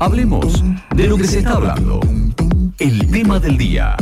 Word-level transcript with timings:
Hablemos 0.00 0.62
de 0.94 1.08
lo 1.08 1.16
que 1.16 1.24
se 1.24 1.38
está 1.38 1.54
hablando. 1.54 1.98
El 2.78 3.10
tema 3.10 3.40
del 3.40 3.58
día. 3.58 3.96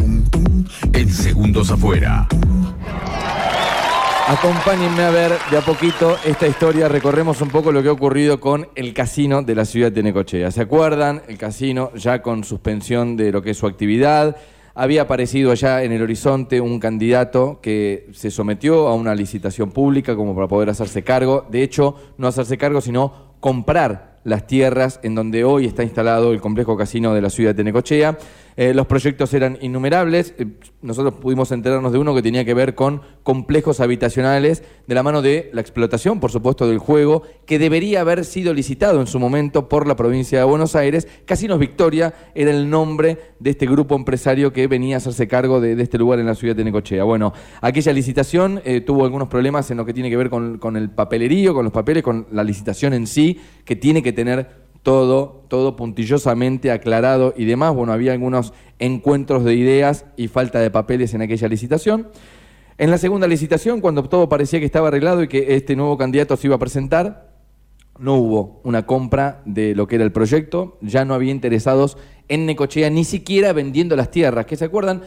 En 0.93 1.09
segundos 1.09 1.71
afuera. 1.71 2.29
Acompáñenme 4.29 5.05
a 5.05 5.11
ver 5.11 5.33
de 5.51 5.57
a 5.57 5.63
poquito 5.63 6.19
esta 6.27 6.47
historia. 6.47 6.89
Recorremos 6.89 7.41
un 7.41 7.49
poco 7.49 7.73
lo 7.73 7.83
que 7.83 7.89
ha 7.89 7.93
ocurrido 7.93 8.41
con 8.41 8.69
el 8.75 8.93
casino 8.93 9.43
de 9.43 9.55
la 9.55 9.65
ciudad 9.65 9.91
de 9.91 10.03
Necochea. 10.03 10.51
¿Se 10.51 10.61
acuerdan? 10.61 11.23
El 11.29 11.39
casino 11.39 11.91
ya 11.95 12.21
con 12.21 12.45
suspensión 12.45 13.17
de 13.17 13.33
lo 13.33 13.41
que 13.41 13.53
es 13.53 13.57
su 13.57 13.67
actividad. 13.67 14.37
Había 14.75 15.03
aparecido 15.03 15.51
allá 15.51 15.83
en 15.83 15.93
el 15.93 16.03
horizonte 16.03 16.61
un 16.61 16.79
candidato 16.79 17.61
que 17.63 18.11
se 18.13 18.31
sometió 18.31 18.89
a 18.89 18.95
una 18.95 19.15
licitación 19.15 19.71
pública 19.71 20.15
como 20.15 20.35
para 20.35 20.47
poder 20.47 20.69
hacerse 20.69 21.03
cargo. 21.03 21.47
De 21.51 21.63
hecho, 21.63 21.95
no 22.19 22.29
hacerse 22.29 22.59
cargo, 22.59 22.83
sino 22.83 23.37
comprar 23.41 24.16
las 24.27 24.47
tierras 24.47 24.99
en 25.05 25.15
donde 25.15 25.45
hoy 25.45 25.67
está 25.67 25.85
instalado 25.85 26.33
el 26.33 26.41
complejo 26.41 26.77
casino 26.77 27.15
de 27.15 27.23
la 27.23 27.31
ciudad 27.31 27.55
de 27.55 27.63
Necochea. 27.63 28.19
Eh, 28.57 28.73
los 28.73 28.87
proyectos 28.87 29.35
eran 29.35 29.59
innumerables. 29.61 30.35
Eh, 30.39 30.47
nosotros 30.81 31.15
pudimos 31.21 31.53
enterarnos 31.53 31.93
de 31.93 31.99
uno 31.99 32.15
que 32.15 32.23
tenía 32.23 32.45
que 32.45 32.55
ver 32.55 32.75
con 32.75 33.03
complejos 33.23 33.81
habitacionales 33.81 34.65
de 34.87 34.95
la 34.95 35.03
mano 35.03 35.21
de 35.21 35.51
la 35.53 35.61
explotación, 35.61 36.21
por 36.21 36.31
supuesto, 36.31 36.67
del 36.67 36.79
juego, 36.79 37.23
que 37.45 37.59
debería 37.59 38.01
haber 38.01 38.25
sido 38.25 38.55
licitado 38.55 39.01
en 39.01 39.07
su 39.07 39.19
momento 39.19 39.69
por 39.69 39.87
la 39.87 39.95
provincia 39.95 40.39
de 40.39 40.45
Buenos 40.45 40.75
Aires. 40.75 41.07
Casinos 41.27 41.59
Victoria 41.59 42.15
era 42.35 42.51
el 42.51 42.71
nombre 42.71 43.19
de 43.41 43.51
este 43.51 43.67
grupo 43.67 43.95
empresario 43.95 44.53
que 44.53 44.67
venía 44.69 44.97
a 44.97 44.99
hacerse 44.99 45.29
cargo 45.29 45.61
de, 45.61 45.81
este 45.83 45.99
lugar 45.99 46.19
en 46.19 46.27
la 46.27 46.35
ciudad 46.35 46.57
de 46.57 46.65
Necochea. 46.65 47.05
Bueno, 47.05 47.35
aquella 47.61 47.93
licitación 47.93 48.63
eh, 48.65 48.81
tuvo 48.81 49.05
algunos 49.05 49.29
problemas 49.29 49.71
en 49.71 49.77
lo 49.77 49.85
que 49.85 49.93
tiene 49.93 50.09
que 50.09 50.17
ver 50.17 50.31
con, 50.31 50.59
con 50.59 50.77
el 50.77 50.91
papelerío, 50.91 51.53
con 51.53 51.65
los 51.65 51.73
papeles, 51.73 52.03
con 52.03 52.27
la 52.33 52.43
licitación 52.43 52.95
en 52.95 53.07
sí, 53.07 53.39
que 53.65 53.77
tiene 53.77 54.03
que 54.03 54.13
tener 54.13 54.66
todo, 54.87 55.43
todo 55.49 55.75
puntillosamente 55.75 56.71
aclarado 56.71 57.35
y 57.37 57.45
demás. 57.45 57.75
Bueno, 57.75 57.93
había 57.93 58.13
algunos 58.13 58.53
encuentros 58.79 59.43
de 59.43 59.57
ideas 59.57 60.05
y 60.17 60.29
falta 60.29 60.61
de 60.61 60.71
papeles 60.71 61.13
en 61.13 61.23
aquella 61.23 61.49
licitación. 61.49 62.07
En 62.79 62.93
la 62.93 62.99
segunda 62.99 63.27
licitación, 63.27 63.81
cuando 63.81 64.05
todo 64.05 64.29
parecía 64.29 64.61
que 64.61 64.65
estaba 64.65 64.87
arreglado 64.87 65.25
y 65.25 65.29
que 65.29 65.57
este 65.57 65.75
nuevo 65.75 65.99
candidato 65.99 66.37
se 66.37 66.47
iba 66.47 66.55
a 66.55 66.61
presentar, 66.61 67.33
no 67.99 68.15
hubo 68.15 68.61
una 68.63 68.87
compra 68.87 69.43
de 69.45 69.75
lo 69.75 69.89
que 69.89 69.97
era 69.97 70.05
el 70.05 70.13
proyecto, 70.13 70.79
ya 70.83 71.05
no 71.05 71.15
había 71.15 71.33
interesados 71.33 71.99
en 72.29 72.47
Necochea, 72.47 72.89
ni 72.89 73.03
siquiera 73.03 73.53
vendiendo 73.53 73.97
las 73.97 74.13
tierras, 74.13 74.47
que 74.47 74.55
se 74.55 74.67
acuerdan, 74.67 75.03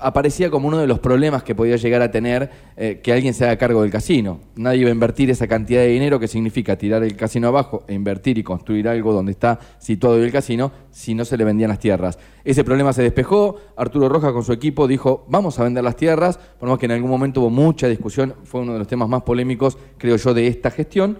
aparecía 0.00 0.50
como 0.50 0.68
uno 0.68 0.78
de 0.78 0.86
los 0.86 0.98
problemas 0.98 1.42
que 1.42 1.54
podía 1.54 1.76
llegar 1.76 2.02
a 2.02 2.10
tener 2.10 2.50
eh, 2.76 3.00
que 3.02 3.12
alguien 3.12 3.34
se 3.34 3.44
haga 3.44 3.56
cargo 3.56 3.82
del 3.82 3.90
casino. 3.90 4.40
Nadie 4.56 4.80
iba 4.80 4.90
a 4.90 4.92
invertir 4.92 5.30
esa 5.30 5.46
cantidad 5.46 5.80
de 5.80 5.88
dinero 5.88 6.18
que 6.18 6.28
significa 6.28 6.76
tirar 6.76 7.02
el 7.02 7.16
casino 7.16 7.48
abajo 7.48 7.84
e 7.86 7.94
invertir 7.94 8.38
y 8.38 8.42
construir 8.42 8.88
algo 8.88 9.12
donde 9.12 9.32
está 9.32 9.58
situado 9.78 10.22
el 10.22 10.32
casino 10.32 10.72
si 10.90 11.14
no 11.14 11.24
se 11.24 11.36
le 11.36 11.44
vendían 11.44 11.70
las 11.70 11.78
tierras. 11.78 12.18
Ese 12.44 12.64
problema 12.64 12.92
se 12.92 13.02
despejó, 13.02 13.56
Arturo 13.76 14.08
Rojas 14.08 14.32
con 14.32 14.44
su 14.44 14.52
equipo 14.52 14.88
dijo, 14.88 15.26
vamos 15.28 15.58
a 15.58 15.64
vender 15.64 15.84
las 15.84 15.96
tierras, 15.96 16.38
por 16.58 16.68
más 16.68 16.78
que 16.78 16.86
en 16.86 16.92
algún 16.92 17.10
momento 17.10 17.40
hubo 17.40 17.50
mucha 17.50 17.88
discusión, 17.88 18.34
fue 18.44 18.60
uno 18.60 18.72
de 18.72 18.78
los 18.78 18.88
temas 18.88 19.08
más 19.08 19.22
polémicos, 19.22 19.78
creo 19.98 20.16
yo, 20.16 20.34
de 20.34 20.46
esta 20.46 20.70
gestión. 20.70 21.18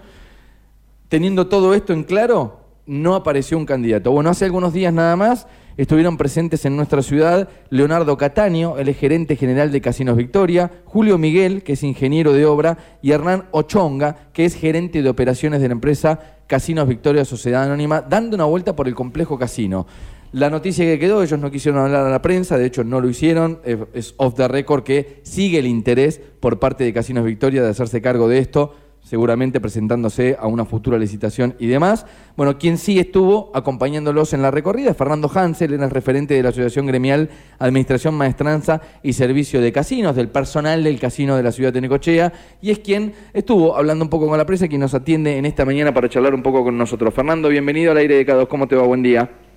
Teniendo 1.07 1.47
todo 1.47 1.73
esto 1.73 1.93
en 1.93 2.03
claro, 2.03 2.59
no 2.85 3.13
apareció 3.13 3.57
un 3.57 3.65
candidato. 3.65 4.11
Bueno, 4.11 4.31
hace 4.31 4.45
algunos 4.45 4.73
días 4.73 4.91
nada 4.91 5.15
más 5.15 5.47
estuvieron 5.81 6.17
presentes 6.17 6.65
en 6.65 6.75
nuestra 6.75 7.01
ciudad 7.01 7.47
Leonardo 7.69 8.17
Cataño, 8.17 8.77
el 8.77 8.93
gerente 8.93 9.37
general 9.37 9.71
de 9.71 9.79
Casinos 9.79 10.17
Victoria, 10.17 10.69
Julio 10.83 11.17
Miguel, 11.17 11.63
que 11.63 11.73
es 11.73 11.83
ingeniero 11.83 12.33
de 12.33 12.45
obra, 12.45 12.77
y 13.01 13.11
Hernán 13.11 13.45
Ochonga, 13.51 14.27
que 14.33 14.43
es 14.43 14.55
gerente 14.55 15.01
de 15.01 15.09
operaciones 15.09 15.61
de 15.61 15.69
la 15.69 15.73
empresa 15.73 16.19
Casinos 16.47 16.85
Victoria 16.85 17.23
Sociedad 17.23 17.63
Anónima, 17.63 18.01
dando 18.01 18.35
una 18.35 18.43
vuelta 18.43 18.75
por 18.75 18.89
el 18.89 18.95
complejo 18.95 19.39
casino. 19.39 19.87
La 20.33 20.49
noticia 20.49 20.83
que 20.83 20.99
quedó, 20.99 21.23
ellos 21.23 21.39
no 21.39 21.49
quisieron 21.49 21.79
hablar 21.79 22.05
a 22.05 22.09
la 22.09 22.21
prensa, 22.21 22.57
de 22.57 22.65
hecho 22.65 22.83
no 22.83 22.99
lo 22.99 23.07
hicieron, 23.07 23.59
es 23.93 24.15
off 24.17 24.35
the 24.35 24.49
record 24.49 24.83
que 24.83 25.21
sigue 25.23 25.59
el 25.59 25.65
interés 25.65 26.19
por 26.41 26.59
parte 26.59 26.83
de 26.83 26.91
Casinos 26.91 27.23
Victoria 27.23 27.63
de 27.63 27.69
hacerse 27.69 28.01
cargo 28.01 28.27
de 28.27 28.39
esto 28.39 28.75
seguramente 29.09 29.59
presentándose 29.59 30.37
a 30.39 30.45
una 30.45 30.65
futura 30.65 30.99
licitación 30.99 31.55
y 31.57 31.65
demás. 31.65 32.05
Bueno, 32.37 32.59
quien 32.59 32.77
sí 32.77 32.99
estuvo 32.99 33.49
acompañándolos 33.55 34.33
en 34.33 34.43
la 34.43 34.51
recorrida 34.51 34.91
es 34.91 34.97
Fernando 34.97 35.31
Hansel, 35.33 35.73
él 35.73 35.81
es 35.81 35.91
referente 35.91 36.35
de 36.35 36.43
la 36.43 36.49
Asociación 36.49 36.85
Gremial 36.85 37.27
Administración, 37.57 38.13
Maestranza 38.13 38.81
y 39.01 39.13
Servicio 39.13 39.61
de 39.61 39.71
Casinos, 39.71 40.15
del 40.15 40.29
personal 40.29 40.83
del 40.83 40.99
casino 40.99 41.35
de 41.35 41.41
la 41.41 41.51
ciudad 41.51 41.73
de 41.73 41.81
Necochea, 41.81 42.31
y 42.61 42.69
es 42.69 42.79
quien 42.79 43.13
estuvo 43.33 43.75
hablando 43.75 44.05
un 44.05 44.09
poco 44.09 44.27
con 44.27 44.37
la 44.37 44.45
prensa, 44.45 44.67
quien 44.67 44.81
nos 44.81 44.93
atiende 44.93 45.37
en 45.37 45.47
esta 45.47 45.65
mañana 45.65 45.91
para 45.91 46.07
charlar 46.07 46.35
un 46.35 46.43
poco 46.43 46.63
con 46.63 46.77
nosotros. 46.77 47.11
Fernando, 47.11 47.49
bienvenido 47.49 47.91
al 47.91 47.97
aire 47.97 48.13
de 48.13 48.27
K2, 48.27 48.47
¿cómo 48.47 48.67
te 48.67 48.75
va? 48.75 48.83
Buen 48.83 49.01
día. 49.01 49.48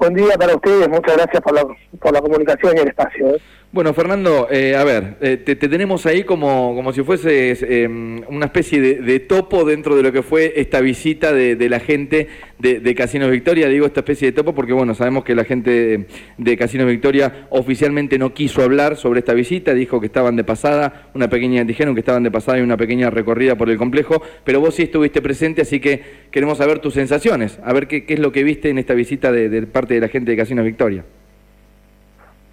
Buen 0.00 0.14
día 0.14 0.32
para 0.38 0.54
ustedes, 0.54 0.88
muchas 0.88 1.14
gracias 1.14 1.42
por 1.42 1.52
la, 1.52 1.62
por 2.00 2.14
la 2.14 2.22
comunicación 2.22 2.74
y 2.74 2.80
el 2.80 2.88
espacio. 2.88 3.34
¿eh? 3.34 3.40
Bueno, 3.72 3.94
Fernando, 3.94 4.48
eh, 4.50 4.74
a 4.74 4.82
ver, 4.82 5.16
eh, 5.20 5.36
te, 5.36 5.54
tenemos 5.54 6.04
ahí 6.04 6.24
como, 6.24 6.74
como 6.74 6.92
si 6.92 7.04
fuese 7.04 7.84
em, 7.84 8.20
una 8.26 8.46
especie 8.46 8.80
de, 8.80 9.20
topo 9.20 9.64
dentro 9.64 9.94
de 9.94 10.02
lo 10.02 10.10
que 10.10 10.24
fue 10.24 10.54
esta 10.56 10.80
visita 10.80 11.32
de, 11.32 11.68
la 11.68 11.78
gente 11.78 12.26
de, 12.58 12.80
de, 12.80 12.94
Casinos 12.96 13.30
Victoria. 13.30 13.68
Digo 13.68 13.86
esta 13.86 14.00
especie 14.00 14.26
de 14.26 14.32
topo 14.32 14.56
porque, 14.56 14.72
bueno, 14.72 14.96
sabemos 14.96 15.22
que 15.22 15.36
la 15.36 15.44
gente 15.44 16.06
de, 16.36 16.56
Casinos 16.56 16.88
Victoria 16.88 17.46
oficialmente 17.50 18.18
no 18.18 18.34
quiso 18.34 18.62
hablar 18.62 18.96
sobre 18.96 19.20
esta 19.20 19.34
visita, 19.34 19.72
dijo 19.72 20.00
que 20.00 20.06
estaban 20.06 20.34
de 20.34 20.42
pasada, 20.42 21.10
una 21.14 21.30
pequeña, 21.30 21.62
dijeron 21.62 21.94
que 21.94 22.00
estaban 22.00 22.24
de 22.24 22.32
pasada 22.32 22.58
y 22.58 22.62
una 22.62 22.76
pequeña 22.76 23.08
recorrida 23.08 23.54
por 23.54 23.70
el 23.70 23.78
complejo, 23.78 24.20
pero 24.42 24.58
vos 24.58 24.74
sí 24.74 24.82
estuviste 24.82 25.22
presente, 25.22 25.62
así 25.62 25.78
que 25.78 26.02
queremos 26.32 26.58
saber 26.58 26.80
tus 26.80 26.94
sensaciones, 26.94 27.60
a 27.62 27.72
ver 27.72 27.86
qué, 27.86 28.04
qué 28.04 28.14
es 28.14 28.20
lo 28.20 28.32
que 28.32 28.42
viste 28.42 28.68
en 28.68 28.78
esta 28.78 28.94
visita 28.94 29.30
de 29.30 29.62
parte 29.68 29.89
de 29.94 30.00
la 30.00 30.08
gente 30.08 30.30
de 30.30 30.36
Casinos 30.36 30.64
Victoria. 30.64 31.04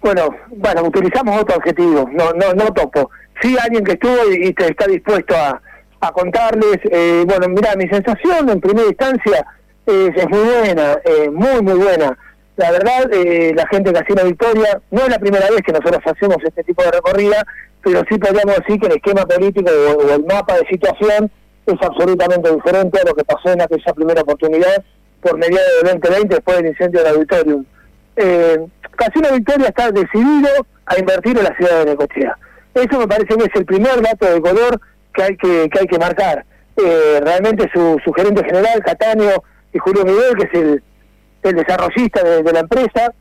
Bueno, 0.00 0.28
bueno, 0.48 0.82
utilizamos 0.84 1.42
otro 1.42 1.56
objetivo, 1.56 2.08
no, 2.12 2.32
no, 2.32 2.54
no 2.54 2.72
topo. 2.72 3.10
Sí, 3.42 3.56
alguien 3.60 3.84
que 3.84 3.92
estuvo 3.92 4.16
y, 4.32 4.54
está 4.56 4.86
dispuesto 4.86 5.34
a, 5.36 5.60
a 6.00 6.12
contarles. 6.12 6.78
Eh, 6.90 7.24
bueno, 7.26 7.48
mira, 7.48 7.74
mi 7.76 7.88
sensación 7.88 8.48
en 8.48 8.60
primera 8.60 8.86
instancia 8.88 9.46
es, 9.86 10.28
muy 10.28 10.40
buena, 10.40 10.98
eh, 11.04 11.30
muy, 11.30 11.62
muy 11.62 11.78
buena. 11.78 12.16
La 12.56 12.72
verdad, 12.72 13.12
eh, 13.12 13.52
la 13.54 13.66
gente 13.68 13.92
de 13.92 14.00
Casino 14.00 14.24
Victoria, 14.24 14.80
no 14.90 15.02
es 15.02 15.08
la 15.08 15.18
primera 15.18 15.48
vez 15.50 15.62
que 15.62 15.72
nosotros 15.72 16.00
hacemos 16.04 16.38
este 16.44 16.64
tipo 16.64 16.82
de 16.82 16.90
recorrida, 16.90 17.44
pero 17.82 18.02
sí 18.08 18.18
podríamos 18.18 18.56
decir 18.56 18.80
que 18.80 18.86
el 18.86 18.96
esquema 18.96 19.24
político 19.24 19.70
o, 19.70 20.14
el 20.14 20.24
mapa 20.24 20.56
de 20.56 20.66
situación 20.68 21.30
es 21.66 21.76
absolutamente 21.80 22.52
diferente 22.52 23.00
a 23.00 23.04
lo 23.04 23.14
que 23.14 23.24
pasó 23.24 23.52
en 23.52 23.62
aquella 23.62 23.92
primera 23.92 24.22
oportunidad 24.22 24.84
por 25.20 25.38
mediados 25.38 25.68
de 25.82 25.90
2020 25.90 26.34
después 26.34 26.56
del 26.58 26.66
incendio 26.66 27.02
del 27.02 27.14
auditorium. 27.14 27.64
Eh, 28.16 28.66
Casino 28.96 29.28
Victoria 29.32 29.68
está 29.68 29.90
decidido 29.90 30.48
a 30.86 30.98
invertir 30.98 31.38
en 31.38 31.44
la 31.44 31.56
ciudad 31.56 31.84
de 31.84 31.90
Necochea. 31.92 32.36
Eso 32.74 32.98
me 32.98 33.06
parece 33.06 33.36
que 33.36 33.44
es 33.44 33.54
el 33.54 33.64
primer 33.64 34.00
dato 34.02 34.26
de 34.26 34.40
color 34.40 34.80
que 35.14 35.22
hay 35.22 35.36
que, 35.36 35.68
que, 35.70 35.78
hay 35.80 35.86
que 35.86 35.98
marcar. 35.98 36.44
Eh, 36.76 37.20
realmente 37.22 37.68
su, 37.72 37.98
su, 38.04 38.12
gerente 38.12 38.44
general, 38.44 38.82
Catania 38.84 39.40
y 39.72 39.78
Julio 39.78 40.04
Miguel, 40.04 40.36
que 40.36 40.44
es 40.44 40.54
el, 40.54 40.82
el 41.42 41.56
desarrollista 41.56 42.22
de, 42.22 42.52
la 42.52 42.60
empresa, 42.60 43.12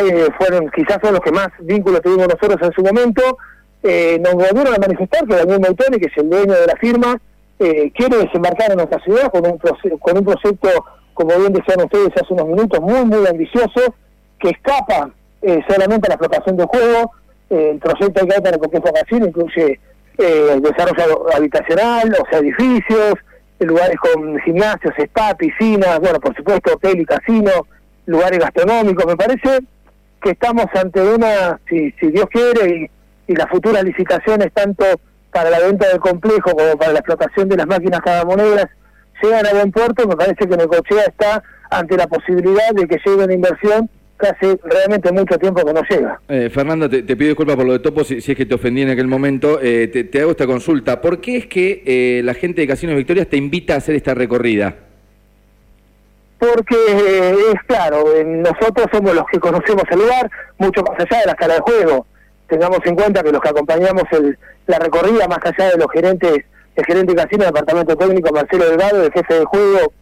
eh, 0.00 0.28
fueron 0.38 0.70
quizás 0.70 0.98
son 1.02 1.14
los 1.14 1.20
que 1.20 1.30
más 1.32 1.48
vínculos 1.60 2.02
tuvimos 2.02 2.28
nosotros 2.28 2.58
en 2.62 2.72
su 2.72 2.82
momento, 2.82 3.38
eh, 3.82 4.20
nos 4.20 4.34
volvieron 4.34 4.74
a 4.74 4.78
manifestar 4.78 5.26
que 5.26 5.36
Daniel 5.36 5.60
Mautoni, 5.60 5.98
que 5.98 6.06
es 6.06 6.16
el 6.16 6.28
dueño 6.28 6.52
de 6.52 6.66
la 6.66 6.76
firma, 6.76 7.20
quiere 7.58 8.16
desembarcar 8.16 8.70
en 8.70 8.78
nuestra 8.78 8.98
ciudad 9.00 9.30
con 9.30 9.46
un, 9.46 9.58
con 9.58 10.16
un 10.16 10.24
proyecto, 10.24 10.68
como 11.14 11.36
bien 11.38 11.52
decían 11.52 11.82
ustedes 11.84 12.10
hace 12.14 12.32
unos 12.34 12.46
minutos, 12.46 12.80
muy, 12.80 13.04
muy 13.04 13.26
ambicioso, 13.26 13.94
que 14.38 14.50
escapa 14.50 15.10
eh, 15.42 15.60
solamente 15.68 16.06
a 16.06 16.10
la 16.10 16.14
explotación 16.14 16.56
de 16.56 16.64
juego. 16.64 17.12
Eh, 17.50 17.70
el 17.72 17.78
proyecto 17.78 18.26
que 18.26 18.34
hay 18.34 18.40
para 18.40 18.58
complejo 18.58 18.92
casino 18.92 19.26
incluye 19.26 19.80
eh, 20.18 20.60
desarrollo 20.60 21.26
habitacional, 21.34 22.14
o 22.20 22.30
sea, 22.30 22.38
edificios, 22.40 23.14
lugares 23.58 23.96
con 23.98 24.38
gimnasios, 24.40 24.94
spa, 24.98 25.34
piscinas, 25.34 25.98
bueno, 26.00 26.20
por 26.20 26.34
supuesto, 26.36 26.74
hotel 26.74 27.00
y 27.00 27.04
casino, 27.04 27.50
lugares 28.06 28.38
gastronómicos. 28.38 29.06
Me 29.06 29.16
parece 29.16 29.60
que 30.22 30.30
estamos 30.30 30.66
ante 30.74 31.00
una, 31.00 31.58
si, 31.68 31.90
si 31.92 32.08
Dios 32.08 32.26
quiere, 32.30 32.90
y, 33.26 33.34
las 33.34 33.48
futuras 33.48 33.84
licitaciones, 33.84 34.52
tanto 34.52 34.84
para 35.30 35.50
la 35.50 35.60
venta 35.60 35.86
del 35.86 36.00
complejo 36.00 36.50
como 36.50 36.76
para 36.76 36.92
la 36.92 36.98
explotación 36.98 37.48
de 37.48 37.58
las 37.58 37.66
máquinas 37.68 38.00
cagamonedas, 38.00 38.66
llegan 39.22 39.46
a 39.46 39.52
buen 39.52 39.72
puerto. 39.72 40.06
Me 40.06 40.16
parece 40.16 40.46
que 40.46 40.56
Necochea 40.56 41.04
está 41.04 41.42
ante 41.70 41.96
la 41.96 42.06
posibilidad 42.06 42.70
de 42.74 42.86
que 42.86 42.98
llegue 43.04 43.24
una 43.24 43.34
inversión 43.34 43.88
hace 44.28 44.58
realmente 44.64 45.12
mucho 45.12 45.38
tiempo 45.38 45.64
que 45.64 45.72
no 45.72 45.82
llega. 45.88 46.20
Eh, 46.28 46.50
Fernando, 46.52 46.88
te, 46.88 47.02
pido 47.02 47.28
disculpas 47.28 47.56
por 47.56 47.64
lo 47.64 47.72
de 47.72 47.78
Topo, 47.78 48.04
si, 48.04 48.18
es 48.18 48.24
que 48.36 48.46
te 48.46 48.54
ofendí 48.54 48.82
en 48.82 48.90
aquel 48.90 49.06
momento. 49.06 49.58
Eh, 49.62 49.88
te, 49.88 50.20
hago 50.20 50.32
esta 50.32 50.46
consulta. 50.46 51.00
¿Por 51.00 51.20
qué 51.20 51.38
es 51.38 51.46
que 51.46 51.82
eh, 51.86 52.22
la 52.22 52.34
gente 52.34 52.60
de 52.60 52.66
Casinos 52.66 52.96
Victorias 52.96 53.28
te 53.28 53.36
invita 53.36 53.74
a 53.74 53.76
hacer 53.78 53.94
esta 53.94 54.14
recorrida? 54.14 54.74
Porque 56.38 56.76
es 57.52 57.62
claro, 57.66 58.04
nosotros 58.24 58.86
somos 58.90 59.14
los 59.14 59.26
que 59.30 59.38
conocemos 59.38 59.84
el 59.90 59.98
lugar, 59.98 60.30
mucho 60.56 60.82
más 60.82 60.98
allá 60.98 61.20
de 61.20 61.26
la 61.26 61.32
escala 61.32 61.54
de 61.54 61.60
juego. 61.60 62.06
Tengamos 62.46 62.78
en 62.84 62.94
cuenta 62.94 63.22
que 63.22 63.30
los 63.30 63.42
que 63.42 63.50
acompañamos 63.50 64.04
el, 64.12 64.38
la 64.66 64.78
recorrida, 64.78 65.28
más 65.28 65.40
allá 65.44 65.70
de 65.70 65.76
los 65.76 65.92
gerentes, 65.92 66.46
el 66.76 66.84
gerente 66.84 67.14
de 67.14 67.22
casino, 67.22 67.44
el 67.44 67.50
departamento 67.50 67.96
técnico 67.96 68.32
Marcelo 68.32 68.68
Delgado, 68.68 69.04
el 69.04 69.12
jefe 69.12 69.34
de 69.34 69.44
juego, 69.44 69.92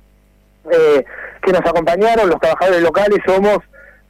que 0.71 1.07
que 1.43 1.53
nos 1.53 1.61
acompañaron, 1.61 2.29
los 2.29 2.41
trabajadores 2.41 2.83
locales, 2.83 3.19
somos 3.27 3.59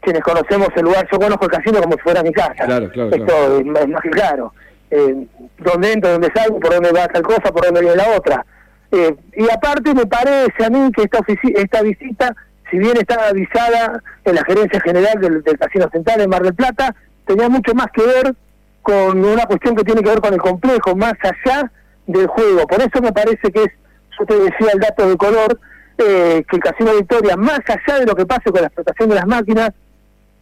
quienes 0.01 0.23
conocemos 0.23 0.69
el 0.77 0.85
lugar. 0.85 1.07
Yo 1.11 1.19
conozco 1.19 1.45
el 1.45 1.51
casino 1.51 1.81
como 1.81 1.95
si 1.95 2.01
fuera 2.01 2.23
mi 2.23 2.33
casa. 2.33 2.65
Claro, 2.65 2.91
claro, 2.91 3.11
Esto 3.15 3.59
Es, 3.59 3.89
más 3.89 4.03
que 4.03 4.11
claro. 4.11 4.53
Eh, 4.91 5.27
dónde 5.59 5.93
entro, 5.93 6.11
dónde 6.11 6.33
salgo, 6.35 6.61
por 6.61 6.75
dónde 6.75 6.93
va 6.93 7.09
tal 7.09 7.23
cosa, 7.23 7.53
por 7.53 7.65
dónde 7.65 7.81
viene 7.81 7.97
la 7.97 8.17
otra. 8.17 8.45
Eh, 8.91 9.15
y 9.37 9.51
aparte 9.51 9.93
me 9.95 10.07
parece 10.07 10.65
a 10.65 10.71
mí 10.71 10.91
que 10.93 11.03
esta, 11.03 11.19
esta 11.55 11.83
visita, 11.83 12.35
si 12.71 12.79
bien 12.79 12.97
estaba 12.97 13.29
avisada 13.29 14.03
en 14.25 14.35
la 14.35 14.45
gerencia 14.45 14.81
general 14.81 15.21
del, 15.21 15.43
del 15.43 15.59
Casino 15.59 15.89
Central 15.93 16.23
en 16.23 16.31
Mar 16.31 16.43
del 16.43 16.55
Plata, 16.55 16.95
tenía 17.27 17.49
mucho 17.49 17.75
más 17.75 17.89
que 17.93 18.03
ver 18.03 18.35
con 18.81 19.23
una 19.23 19.45
cuestión 19.45 19.77
que 19.77 19.85
tiene 19.85 20.03
que 20.03 20.09
ver 20.09 20.21
con 20.21 20.33
el 20.33 20.41
complejo, 20.41 20.97
más 20.97 21.15
allá 21.23 21.71
del 22.09 22.27
juego. 22.27 22.67
Por 22.67 22.81
eso 22.81 23.01
me 23.01 23.13
parece 23.13 23.53
que 23.53 23.63
es, 23.63 23.71
yo 24.19 24.27
te 24.27 24.35
decía 24.35 24.73
el 24.73 24.81
dato 24.81 25.09
de 25.09 25.17
color, 25.17 25.61
eh, 25.99 26.43
que 26.49 26.57
el 26.57 26.63
Casino 26.63 26.95
Victoria, 26.95 27.37
más 27.37 27.61
allá 27.67 28.01
de 28.01 28.07
lo 28.07 28.15
que 28.17 28.27
pase 28.27 28.51
con 28.51 28.61
la 28.61 28.67
explotación 28.67 29.09
de 29.11 29.15
las 29.15 29.27
máquinas, 29.27 29.71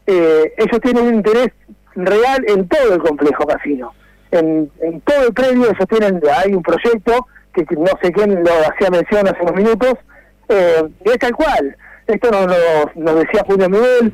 eh, 0.06 0.54
ellos 0.56 0.80
tienen 0.80 1.04
un 1.04 1.14
interés 1.16 1.50
real 1.94 2.44
en 2.46 2.68
todo 2.68 2.94
el 2.94 3.00
complejo 3.00 3.46
casino. 3.46 3.92
En, 4.30 4.70
todo 5.04 5.26
el 5.26 5.34
predio 5.34 5.64
ellos 5.64 5.88
tienen, 5.88 6.20
hay 6.44 6.54
un 6.54 6.62
proyecto 6.62 7.26
que 7.52 7.64
no 7.76 7.90
sé 8.02 8.12
quién 8.12 8.44
lo 8.44 8.52
hacía 8.70 8.90
mención 8.90 9.26
hace 9.26 9.40
unos 9.40 9.56
minutos, 9.56 9.94
eh, 10.48 10.82
y 11.04 11.08
es 11.08 11.18
tal 11.18 11.34
cual. 11.34 11.76
Esto 12.06 12.30
nos, 12.30 12.46
nos, 12.94 13.14
decía 13.16 13.42
Julio 13.46 13.68
Miguel, 13.68 14.12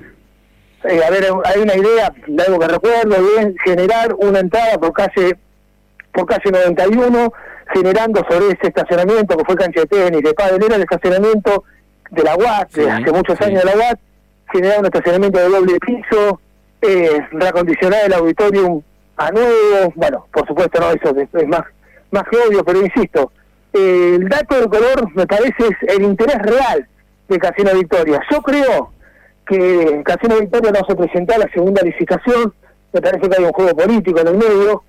eh, 0.85 1.01
a 1.05 1.11
ver, 1.11 1.27
hay 1.45 1.61
una 1.61 1.75
idea, 1.75 2.13
de 2.27 2.43
algo 2.45 2.59
que 2.59 2.69
recuerdo, 2.69 3.17
bien, 3.35 3.55
generar 3.65 4.15
una 4.19 4.41
entrada 4.41 4.79
por 4.79 4.93
calle 4.93 5.37
por 6.12 6.26
calle 6.26 6.50
91, 6.50 7.32
generando 7.73 8.25
sobre 8.29 8.47
ese 8.49 8.69
estacionamiento 8.69 9.37
que 9.37 9.44
fue 9.44 9.56
cancha 9.56 9.81
de 9.81 9.87
tenis, 9.87 10.23
de 10.23 10.35
padre, 10.35 10.67
era 10.67 10.76
el 10.76 10.82
estacionamiento 10.82 11.64
de 12.11 12.23
la 12.23 12.37
UAT, 12.37 12.73
de 12.73 12.91
hace 12.91 13.12
muchos 13.12 13.41
años 13.41 13.62
de 13.64 13.70
la 13.70 13.76
UAT, 13.76 13.99
generar 14.53 14.81
un 14.81 14.87
estacionamiento 14.87 15.38
de 15.38 15.49
doble 15.49 15.79
piso, 15.81 16.41
eh, 16.82 17.20
reacondicionar 17.32 18.00
el 18.06 18.12
auditorium 18.12 18.82
a 19.17 19.31
nuevo, 19.31 19.93
bueno, 19.94 20.26
por 20.32 20.47
supuesto 20.47 20.81
no, 20.81 20.91
eso 20.91 21.14
es, 21.17 21.49
más, 21.49 21.62
más 22.11 22.25
que 22.31 22.37
obvio, 22.37 22.65
pero 22.65 22.85
insisto, 22.85 23.32
eh, 23.73 24.17
el 24.17 24.29
dato 24.29 24.61
de 24.61 24.69
color 24.69 25.15
me 25.15 25.26
parece 25.26 25.69
es 25.69 25.97
el 25.97 26.03
interés 26.03 26.38
real 26.38 26.87
de 27.29 27.38
Casino 27.38 27.70
Victoria. 27.75 28.20
Yo 28.31 28.43
creo 28.43 28.93
que 29.47 30.03
Casino 30.05 30.38
Victoria 30.38 30.73
no 30.73 30.87
se 30.87 30.94
presentó 30.94 31.35
a 31.35 31.38
la 31.38 31.49
segunda 31.53 31.82
licitación, 31.82 32.53
me 32.93 33.00
parece 33.00 33.29
que 33.29 33.37
hay 33.38 33.44
un 33.44 33.53
juego 33.53 33.75
político 33.75 34.20
en 34.20 34.29
el 34.29 34.37
medio, 34.37 34.82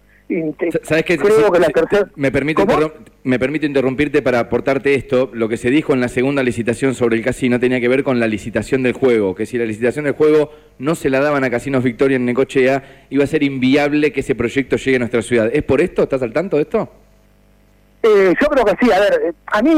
¿Sabes 0.84 1.04
qué? 1.04 1.18
Creo 1.18 1.52
que 1.52 1.60
la 1.60 1.68
tercera... 1.68 2.08
Me 2.16 2.32
permito, 2.32 2.66
me 3.24 3.40
permito 3.40 3.66
interrumpirte 3.66 4.22
para 4.22 4.40
aportarte 4.40 4.96
esto. 4.96 5.30
Lo 5.34 5.50
que 5.50 5.58
se 5.58 5.70
dijo 5.70 5.94
en 5.94 6.02
la 6.02 6.08
segunda 6.08 6.42
licitación 6.44 6.96
sobre 6.96 7.18
el 7.18 7.24
casino 7.24 7.60
tenía 7.60 7.80
que 7.80 7.88
ver 7.88 8.04
con 8.04 8.20
la 8.20 8.28
licitación 8.28 8.84
del 8.84 8.94
juego, 8.94 9.36
que 9.36 9.46
si 9.46 9.58
la 9.58 9.66
licitación 9.66 10.06
del 10.06 10.14
juego 10.14 10.52
no 10.80 10.96
se 10.96 11.10
la 11.10 11.20
daban 11.20 11.44
a 11.44 11.50
Casinos 11.50 11.84
Victoria 11.84 12.16
en 12.16 12.26
Necochea, 12.26 13.06
iba 13.10 13.24
a 13.24 13.28
ser 13.28 13.44
inviable 13.44 14.12
que 14.12 14.22
ese 14.22 14.34
proyecto 14.34 14.78
llegue 14.78 14.96
a 14.96 15.00
nuestra 15.00 15.22
ciudad. 15.22 15.50
¿Es 15.54 15.64
por 15.64 15.82
esto? 15.82 16.04
¿Estás 16.04 16.22
al 16.22 16.34
tanto 16.34 16.56
de 16.58 16.64
esto? 16.64 16.90
Eh, 18.02 18.34
yo 18.42 18.48
creo 18.48 18.66
que 18.66 18.76
sí. 18.82 18.92
A 18.92 19.00
ver, 19.00 19.36
a 19.46 19.62
mí 19.62 19.76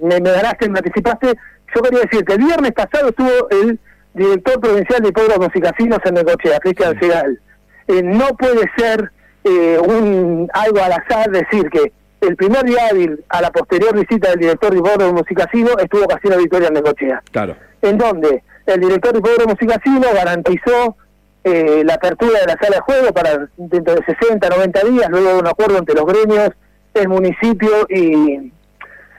me, 0.00 0.20
me 0.20 0.30
ganaste, 0.30 0.68
me 0.68 0.78
anticipaste. 0.78 1.34
Yo 1.74 1.82
quería 1.82 2.00
decir 2.00 2.24
que 2.24 2.34
el 2.34 2.38
viernes 2.38 2.72
pasado 2.72 3.08
estuvo 3.08 3.48
el 3.50 3.78
director 4.14 4.60
provincial 4.60 5.02
de 5.02 5.12
Pueblos 5.12 5.48
y 5.54 5.60
Casinos 5.60 5.98
en 6.04 6.14
Necochea, 6.14 6.58
Cristian 6.60 7.00
Segal. 7.00 7.40
Eh, 7.88 8.02
no 8.02 8.28
puede 8.36 8.70
ser 8.76 9.10
eh, 9.44 9.78
un 9.78 10.48
algo 10.52 10.82
al 10.82 10.92
azar 10.92 11.30
decir 11.30 11.68
que 11.70 11.92
el 12.20 12.36
primer 12.36 12.64
día 12.64 12.88
hábil 12.90 13.24
a 13.28 13.40
la 13.40 13.50
posterior 13.50 13.94
visita 13.94 14.30
del 14.30 14.38
director 14.38 14.70
de 14.70 14.78
Hipódromo 14.78 15.14
Musicasino 15.14 15.70
estuvo 15.78 16.06
Casino 16.06 16.36
Victoria 16.38 16.68
en 16.68 16.74
Necochea. 16.74 17.22
Claro. 17.32 17.56
En 17.82 17.98
donde 17.98 18.44
el 18.66 18.80
director 18.80 19.12
de 19.12 19.18
Hipódromo 19.18 19.54
Musicasino 19.54 20.06
garantizó 20.14 20.96
eh, 21.42 21.82
la 21.84 21.94
apertura 21.94 22.38
de 22.40 22.46
la 22.46 22.56
sala 22.60 22.76
de 22.76 22.80
juego 22.82 23.12
para 23.12 23.48
dentro 23.56 23.96
de 23.96 24.04
60, 24.04 24.48
90 24.48 24.84
días, 24.84 25.08
luego 25.10 25.30
de 25.30 25.38
un 25.40 25.46
acuerdo 25.48 25.78
entre 25.78 25.96
los 25.96 26.06
gremios, 26.06 26.50
el 26.94 27.08
municipio 27.08 27.86
y, 27.88 28.52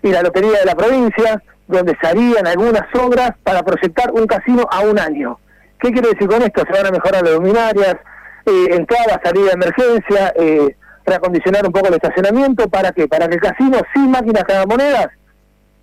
y 0.01 0.11
la 0.11 0.21
lotería 0.21 0.59
de 0.59 0.65
la 0.65 0.75
provincia, 0.75 1.43
donde 1.67 1.97
se 1.99 2.07
harían 2.07 2.47
algunas 2.47 2.83
obras 2.95 3.31
para 3.43 3.63
proyectar 3.63 4.11
un 4.11 4.27
casino 4.27 4.65
a 4.71 4.81
un 4.81 4.97
año. 4.99 5.39
¿Qué 5.79 5.91
quiere 5.91 6.09
decir 6.09 6.29
con 6.29 6.41
esto? 6.41 6.63
Se 6.65 6.71
van 6.71 6.87
a 6.87 6.91
mejorar 6.91 7.23
las 7.23 7.33
luminarias, 7.33 7.97
eh, 8.45 8.67
entrada, 8.71 9.21
salida 9.23 9.47
de 9.47 9.53
emergencia, 9.53 10.33
eh, 10.35 10.75
reacondicionar 11.05 11.65
un 11.65 11.71
poco 11.71 11.87
el 11.87 11.95
estacionamiento, 11.95 12.67
¿para 12.69 12.91
qué? 12.91 13.07
Para 13.07 13.27
que 13.27 13.35
el 13.35 13.41
casino 13.41 13.79
sin 13.93 14.11
máquinas 14.11 14.43
monedas 14.67 15.07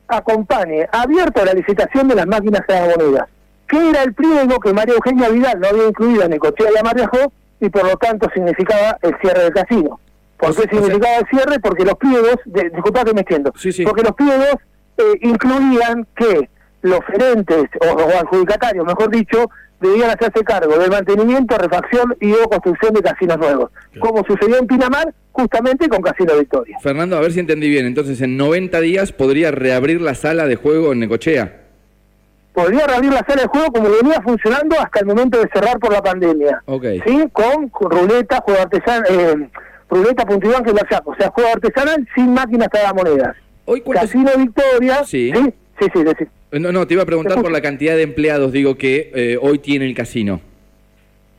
acompañe 0.08 0.88
abierto 0.90 1.44
la 1.44 1.52
licitación 1.52 2.08
de 2.08 2.16
las 2.16 2.26
máquinas 2.26 2.62
monedas 2.68 3.28
que 3.70 3.90
era 3.90 4.02
el 4.02 4.12
pliego 4.12 4.58
que 4.58 4.72
María 4.72 4.94
Eugenia 4.94 5.28
Vidal 5.28 5.60
no 5.60 5.68
había 5.68 5.86
incluido 5.86 6.24
en 6.24 6.32
el 6.32 6.40
coche 6.40 6.64
de 6.64 6.72
la 6.72 6.82
Marriajó 6.82 7.32
y 7.60 7.68
por 7.70 7.84
lo 7.84 7.96
tanto 7.96 8.28
significaba 8.34 8.98
el 9.00 9.16
cierre 9.20 9.44
del 9.44 9.52
casino. 9.52 10.00
¿Por 10.36 10.56
qué 10.56 10.62
significaba 10.62 11.16
el 11.18 11.26
cierre? 11.28 11.60
Porque 11.60 11.84
los 11.84 11.94
pliegos, 11.94 12.36
de, 12.46 12.70
disculpa 12.70 13.04
que 13.04 13.14
me 13.14 13.20
entiendo, 13.20 13.52
porque 13.84 14.02
los 14.02 14.12
pliegos 14.14 14.56
eh, 14.98 15.18
incluían 15.20 16.06
que 16.16 16.50
los 16.82 17.00
gerentes 17.06 17.64
o, 17.80 17.86
o 17.86 18.18
adjudicatarios, 18.18 18.86
mejor 18.86 19.10
dicho, 19.10 19.48
debían 19.80 20.10
hacerse 20.10 20.44
cargo 20.44 20.78
del 20.78 20.90
mantenimiento, 20.90 21.56
refacción 21.56 22.14
y 22.20 22.32
o 22.32 22.48
construcción 22.48 22.94
de 22.94 23.02
casinos 23.02 23.38
nuevos, 23.38 23.70
como 23.98 24.24
sucedió 24.24 24.58
en 24.58 24.66
Pinamar, 24.66 25.12
justamente 25.32 25.88
con 25.88 26.02
Casino 26.02 26.36
Victoria. 26.38 26.76
Fernando, 26.82 27.16
a 27.16 27.20
ver 27.20 27.32
si 27.32 27.40
entendí 27.40 27.68
bien, 27.68 27.86
entonces 27.86 28.20
en 28.20 28.36
90 28.36 28.80
días 28.80 29.12
podría 29.12 29.50
reabrir 29.50 30.00
la 30.00 30.14
sala 30.14 30.46
de 30.46 30.56
juego 30.56 30.92
en 30.92 31.00
Necochea. 31.00 31.56
Podría 32.52 32.86
reabrir 32.86 33.12
la 33.12 33.24
sala 33.26 33.42
de 33.42 33.48
juego 33.48 33.72
como 33.72 33.88
venía 33.90 34.20
funcionando 34.22 34.78
hasta 34.78 35.00
el 35.00 35.06
momento 35.06 35.38
de 35.38 35.48
cerrar 35.52 35.78
por 35.78 35.92
la 35.92 36.02
pandemia. 36.02 36.62
¿Sí? 37.06 37.24
Con, 37.32 37.70
ruleta, 37.90 38.40
juego 38.44 38.60
artesanal, 38.60 39.04
eh, 39.08 39.48
ruleta, 39.88 40.24
lo 40.24 40.88
saco. 40.90 41.12
O 41.12 41.16
sea, 41.16 41.30
juego 41.30 41.50
artesanal 41.54 42.06
sin 42.14 42.34
máquinas 42.34 42.68
cada 42.68 42.92
monedas. 42.92 43.36
Hoy, 43.64 43.82
Casino 43.82 44.32
Victoria. 44.36 45.04
Sí. 45.04 45.32
Sí, 45.32 45.86
sí, 45.94 46.04
sí, 46.18 46.26
no, 46.52 46.72
no, 46.72 46.86
te 46.86 46.94
iba 46.94 47.02
a 47.02 47.06
preguntar 47.06 47.40
por 47.40 47.52
la 47.52 47.60
cantidad 47.60 47.94
de 47.94 48.02
empleados, 48.02 48.52
digo, 48.52 48.76
que 48.76 49.10
eh, 49.14 49.38
hoy 49.40 49.58
tiene 49.58 49.86
el 49.86 49.94
casino. 49.94 50.40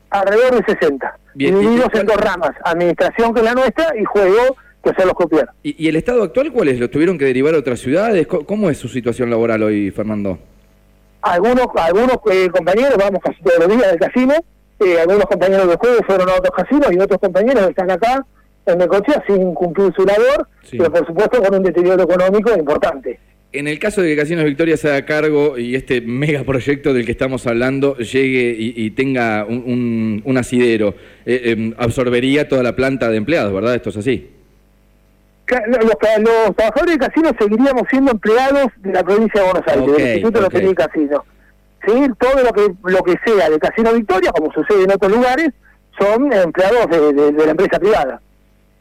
Alrededor 0.09 0.55
de 0.55 0.73
60. 0.73 1.17
Bien, 1.33 1.59
divididos 1.59 1.89
en 1.93 2.05
dos 2.05 2.17
ramas, 2.17 2.51
administración 2.63 3.33
que 3.33 3.39
es 3.39 3.45
la 3.45 3.53
nuestra 3.53 3.93
y 3.97 4.03
juego 4.03 4.57
que 4.83 4.91
son 4.97 5.07
los 5.07 5.13
copiar. 5.13 5.49
¿Y, 5.63 5.87
el 5.87 5.95
estado 5.95 6.23
actual 6.23 6.51
cuál 6.51 6.69
es? 6.69 6.79
¿Lo 6.79 6.89
tuvieron 6.89 7.17
que 7.17 7.25
derivar 7.25 7.55
a 7.55 7.59
otras 7.59 7.79
ciudades? 7.79 8.27
¿Cómo 8.27 8.69
es 8.69 8.77
su 8.77 8.87
situación 8.87 9.29
laboral 9.29 9.63
hoy, 9.63 9.91
Fernando? 9.91 10.39
Algunos 11.21 11.67
algunos 11.75 12.17
eh, 12.31 12.49
compañeros, 12.49 12.95
vamos 12.97 13.19
casi 13.23 13.41
todos 13.43 13.59
los 13.59 13.77
días 13.77 13.91
del 13.91 13.99
casino, 13.99 14.33
eh, 14.79 14.99
algunos 14.99 15.25
compañeros 15.25 15.67
de 15.67 15.75
juego 15.75 16.03
fueron 16.05 16.29
a 16.29 16.33
otros 16.33 16.55
casinos 16.55 16.91
y 16.91 16.99
otros 16.99 17.19
compañeros 17.19 17.69
están 17.69 17.91
acá 17.91 18.25
en 18.65 18.77
Necochea 18.79 19.23
sin 19.27 19.53
cumplir 19.53 19.93
su 19.95 20.03
labor, 20.03 20.47
pero 20.71 20.91
por 20.91 21.05
supuesto 21.05 21.41
con 21.41 21.55
un 21.55 21.63
deterioro 21.63 22.03
económico 22.03 22.51
importante. 22.57 23.19
En 23.53 23.67
el 23.67 23.79
caso 23.79 24.01
de 24.01 24.09
que 24.09 24.15
Casinos 24.15 24.45
Victoria 24.45 24.77
se 24.77 24.87
haga 24.87 25.05
cargo 25.05 25.57
y 25.57 25.75
este 25.75 25.99
megaproyecto 25.99 26.93
del 26.93 27.05
que 27.05 27.11
estamos 27.11 27.45
hablando 27.47 27.97
llegue 27.97 28.55
y, 28.57 28.91
tenga 28.91 29.45
un, 29.45 30.35
asidero, 30.37 30.95
eh, 31.25 31.41
em, 31.45 31.73
absorbería 31.77 32.47
toda 32.47 32.63
la 32.63 32.75
planta 32.77 33.09
de 33.09 33.17
empleados, 33.17 33.53
¿verdad? 33.53 33.75
Esto 33.75 33.89
es 33.89 33.97
así. 33.97 34.29
Los, 35.67 35.97
trabajadores 36.55 36.97
de 36.97 37.07
casinos 37.07 37.33
seguiríamos 37.37 37.83
siendo 37.89 38.11
empleados 38.11 38.67
de 38.77 38.93
la 38.93 39.03
provincia 39.03 39.41
de 39.41 39.51
Buenos 39.51 39.67
Aires, 39.67 39.97
del 39.97 40.07
Instituto 40.07 40.49
de 40.49 40.67
de 40.67 40.75
Casino. 40.75 41.25
¿Sí? 41.85 41.91
Todo 42.19 42.43
lo 42.43 42.53
que 42.53 42.73
lo 42.89 43.03
que 43.03 43.15
sea 43.25 43.49
de 43.49 43.59
Casino 43.59 43.93
Victoria, 43.93 44.31
como 44.31 44.53
sucede 44.53 44.83
en 44.83 44.91
otros 44.91 45.11
lugares, 45.11 45.49
son 45.99 46.31
empleados 46.31 46.89
de, 46.89 47.45
la 47.45 47.51
empresa 47.51 47.79
privada. 47.79 48.21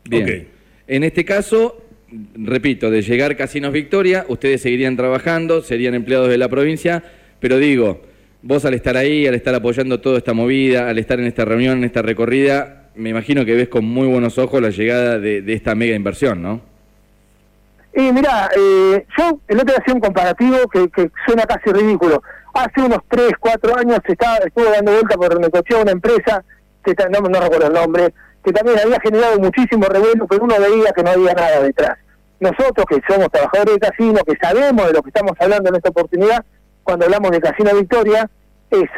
Bien. 0.04 0.48
En 0.86 1.02
este 1.02 1.24
caso, 1.24 1.82
repito, 2.34 2.90
de 2.90 3.02
llegar 3.02 3.36
Casinos 3.36 3.72
Victoria, 3.72 4.24
ustedes 4.28 4.62
seguirían 4.62 4.96
trabajando, 4.96 5.62
serían 5.62 5.94
empleados 5.94 6.28
de 6.28 6.38
la 6.38 6.48
provincia, 6.48 7.02
pero 7.38 7.58
digo, 7.58 8.02
vos 8.42 8.64
al 8.64 8.74
estar 8.74 8.96
ahí, 8.96 9.26
al 9.26 9.34
estar 9.34 9.54
apoyando 9.54 10.00
toda 10.00 10.18
esta 10.18 10.32
movida, 10.32 10.88
al 10.88 10.98
estar 10.98 11.20
en 11.20 11.26
esta 11.26 11.44
reunión, 11.44 11.78
en 11.78 11.84
esta 11.84 12.02
recorrida, 12.02 12.90
me 12.94 13.10
imagino 13.10 13.44
que 13.44 13.54
ves 13.54 13.68
con 13.68 13.84
muy 13.84 14.08
buenos 14.08 14.38
ojos 14.38 14.60
la 14.60 14.70
llegada 14.70 15.18
de, 15.18 15.44
esta 15.52 15.74
mega 15.74 15.94
inversión, 15.94 16.42
¿no? 16.42 16.60
Y 17.94 18.12
mira, 18.12 18.48
eh, 18.56 19.04
yo 19.18 19.40
el 19.48 19.56
otro 19.56 19.72
día 19.72 19.78
hacía 19.80 19.94
un 19.94 20.00
comparativo 20.00 20.56
que, 20.68 21.10
suena 21.26 21.42
casi 21.42 21.70
ridículo. 21.72 22.22
Hace 22.54 22.82
unos 22.82 23.00
3, 23.08 23.32
4 23.38 23.78
años 23.78 23.98
estaba, 24.06 24.36
estuve 24.38 24.70
dando 24.70 24.92
vuelta 24.92 25.16
por 25.16 25.40
Necochea 25.40 25.82
una 25.82 25.92
empresa, 25.92 26.44
que 26.84 26.94
no, 27.10 27.20
no 27.20 27.40
recuerdo 27.40 27.66
el 27.66 27.72
nombre, 27.72 28.12
que 28.44 28.52
también 28.52 28.78
había 28.78 29.00
generado 29.00 29.38
muchísimo 29.38 29.86
revuelo, 29.86 30.26
pero 30.26 30.44
uno 30.44 30.54
veía 30.58 30.92
que 30.92 31.02
no 31.02 31.10
había 31.10 31.34
nada 31.34 31.60
detrás. 31.60 31.98
Nosotros 32.40 32.86
que 32.88 33.00
somos 33.06 33.28
trabajadores 33.30 33.74
de 33.74 33.80
casino, 33.80 34.20
que 34.26 34.36
sabemos 34.40 34.86
de 34.86 34.92
lo 34.94 35.02
que 35.02 35.10
estamos 35.10 35.32
hablando 35.38 35.68
en 35.68 35.76
esta 35.76 35.90
oportunidad, 35.90 36.44
cuando 36.82 37.04
hablamos 37.04 37.30
de 37.32 37.40
Casino 37.40 37.74
Victoria, 37.74 38.28
es, 38.70 38.88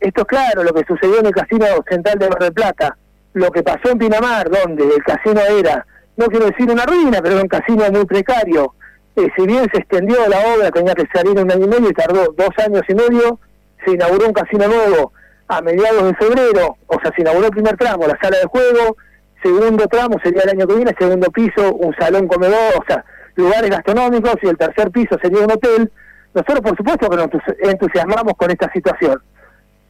esto 0.00 0.20
es 0.20 0.26
claro, 0.26 0.62
lo 0.62 0.72
que 0.72 0.84
sucedió 0.84 1.18
en 1.18 1.26
el 1.26 1.34
Casino 1.34 1.66
Central 1.88 2.18
de 2.18 2.28
Mar 2.28 2.38
del 2.38 2.52
Plata, 2.52 2.96
lo 3.32 3.50
que 3.50 3.62
pasó 3.62 3.90
en 3.90 3.98
Pinamar, 3.98 4.48
donde 4.48 4.84
el 4.84 5.02
casino 5.02 5.40
era, 5.40 5.84
no 6.16 6.26
quiero 6.26 6.46
decir 6.46 6.70
una 6.70 6.86
ruina, 6.86 7.20
pero 7.20 7.34
era 7.34 7.42
un 7.42 7.48
casino 7.48 7.84
muy 7.90 8.04
precario, 8.04 8.74
eh, 9.16 9.28
si 9.36 9.46
bien 9.46 9.66
se 9.72 9.78
extendió 9.78 10.28
la 10.28 10.38
obra, 10.54 10.70
tenía 10.70 10.94
que 10.94 11.06
salir 11.12 11.38
un 11.38 11.50
año 11.50 11.64
y 11.64 11.68
medio 11.68 11.90
y 11.90 11.94
tardó 11.94 12.34
dos 12.36 12.50
años 12.58 12.82
y 12.88 12.94
medio, 12.94 13.40
se 13.84 13.92
inauguró 13.92 14.26
un 14.26 14.32
casino 14.32 14.68
nuevo 14.68 15.12
a 15.48 15.60
mediados 15.60 16.04
de 16.04 16.14
febrero, 16.14 16.76
o 16.86 17.00
sea, 17.00 17.12
se 17.14 17.22
inauguró 17.22 17.46
el 17.46 17.52
primer 17.52 17.76
tramo, 17.76 18.06
la 18.06 18.18
sala 18.20 18.38
de 18.38 18.46
juego, 18.46 18.96
segundo 19.42 19.86
tramo 19.86 20.16
sería 20.22 20.42
el 20.42 20.50
año 20.50 20.66
que 20.66 20.74
viene, 20.74 20.94
segundo 20.98 21.30
piso, 21.30 21.74
un 21.74 21.94
salón 21.96 22.26
comedor, 22.26 22.74
o 22.78 22.84
sea, 22.86 23.04
lugares 23.36 23.70
gastronómicos 23.70 24.36
y 24.42 24.48
el 24.48 24.56
tercer 24.56 24.90
piso 24.90 25.16
sería 25.22 25.44
un 25.44 25.52
hotel. 25.52 25.90
Nosotros, 26.34 26.60
por 26.60 26.76
supuesto, 26.76 27.08
que 27.08 27.16
nos 27.16 27.28
entusiasmamos 27.60 28.34
con 28.36 28.50
esta 28.50 28.70
situación. 28.72 29.22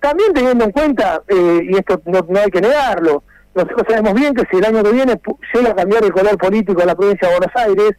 También 0.00 0.32
teniendo 0.32 0.64
en 0.64 0.70
cuenta, 0.72 1.22
eh, 1.28 1.60
y 1.62 1.76
esto 1.76 2.00
no, 2.04 2.20
hay 2.38 2.50
que 2.50 2.60
negarlo, 2.60 3.22
nosotros 3.54 3.82
sabemos 3.88 4.14
bien 4.14 4.34
que 4.34 4.44
si 4.50 4.58
el 4.58 4.64
año 4.66 4.82
que 4.82 4.92
viene 4.92 5.18
llega 5.54 5.70
a 5.70 5.74
cambiar 5.74 6.04
el 6.04 6.12
color 6.12 6.36
político 6.36 6.80
en 6.82 6.86
la 6.88 6.94
provincia 6.94 7.28
de 7.28 7.38
Buenos 7.38 7.56
Aires 7.56 7.90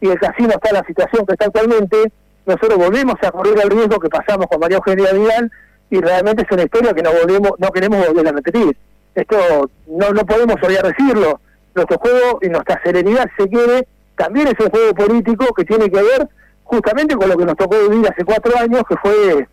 y 0.00 0.08
el 0.08 0.18
casino 0.18 0.50
está 0.50 0.68
en 0.68 0.74
la 0.74 0.84
situación 0.86 1.24
que 1.24 1.32
está 1.32 1.46
actualmente, 1.46 2.12
nosotros 2.44 2.76
volvemos 2.76 3.14
a 3.22 3.30
correr 3.30 3.58
el 3.64 3.70
riesgo 3.70 3.98
que 3.98 4.10
pasamos 4.10 4.46
con 4.46 4.60
María 4.60 4.76
Eugenia 4.76 5.12
Vidal 5.12 5.50
y 5.90 6.00
realmente 6.00 6.42
es 6.42 6.50
una 6.50 6.64
historia 6.64 6.92
que 6.92 7.02
no 7.02 7.12
volvemos, 7.12 7.52
no 7.58 7.70
queremos 7.70 8.06
volver 8.06 8.28
a 8.28 8.32
repetir. 8.32 8.76
Esto 9.14 9.70
no, 9.86 10.10
no 10.10 10.26
podemos 10.26 10.56
olvidar 10.62 10.86
decirlo. 10.86 11.40
Nuestro 11.74 11.98
juego 11.98 12.38
y 12.42 12.48
nuestra 12.48 12.80
serenidad, 12.82 13.26
se 13.36 13.48
quiere, 13.48 13.86
también 14.16 14.48
es 14.48 14.54
un 14.58 14.70
juego 14.70 14.94
político 14.94 15.52
que 15.54 15.64
tiene 15.64 15.90
que 15.90 16.02
ver 16.02 16.28
justamente 16.64 17.14
con 17.14 17.28
lo 17.28 17.36
que 17.36 17.44
nos 17.44 17.56
tocó 17.56 17.76
vivir 17.88 18.08
hace 18.08 18.24
cuatro 18.24 18.58
años, 18.58 18.82
que 18.88 18.96
fue 18.96 19.46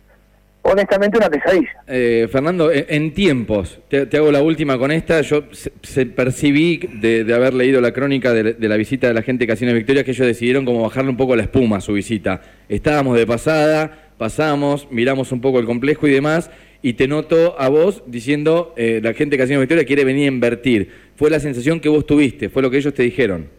honestamente 0.62 1.18
una 1.18 1.28
pesadilla. 1.28 1.70
Eh, 1.86 2.26
Fernando, 2.30 2.70
en, 2.72 3.12
tiempos, 3.12 3.78
te, 3.88 4.08
hago 4.16 4.32
la 4.32 4.42
última 4.42 4.78
con 4.78 4.90
esta, 4.90 5.20
yo 5.20 5.44
se, 5.82 6.06
percibí 6.06 6.78
de, 6.78 7.32
haber 7.34 7.54
leído 7.54 7.80
la 7.80 7.92
crónica 7.92 8.32
de, 8.32 8.56
la 8.58 8.76
visita 8.76 9.06
de 9.06 9.14
la 9.14 9.22
gente 9.22 9.44
de 9.44 9.48
Casino 9.48 9.74
Victoria 9.74 10.04
que 10.04 10.12
ellos 10.12 10.26
decidieron 10.26 10.64
como 10.64 10.82
bajarle 10.82 11.10
un 11.10 11.16
poco 11.16 11.36
la 11.36 11.42
espuma 11.42 11.76
a 11.76 11.80
su 11.80 11.92
visita. 11.92 12.40
Estábamos 12.68 13.16
de 13.16 13.26
pasada, 13.26 14.03
pasamos, 14.24 14.88
miramos 14.90 15.32
un 15.32 15.42
poco 15.42 15.58
el 15.58 15.66
complejo 15.66 16.06
y 16.06 16.10
demás, 16.10 16.50
y 16.80 16.94
te 16.94 17.06
noto 17.06 17.56
a 17.58 17.68
vos 17.68 18.02
diciendo, 18.06 18.72
eh, 18.74 19.00
la 19.02 19.12
gente 19.12 19.36
de 19.36 19.42
Casino 19.42 19.60
Victoria 19.60 19.84
quiere 19.84 20.02
venir 20.02 20.24
a 20.24 20.32
invertir. 20.32 20.90
Fue 21.14 21.28
la 21.28 21.40
sensación 21.40 21.78
que 21.78 21.90
vos 21.90 22.06
tuviste, 22.06 22.48
fue 22.48 22.62
lo 22.62 22.70
que 22.70 22.78
ellos 22.78 22.94
te 22.94 23.02
dijeron. 23.02 23.50